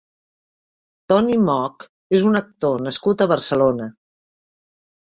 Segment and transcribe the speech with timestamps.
[1.13, 1.87] Toni Moog
[2.19, 3.93] és un actor nascut a Barcelona.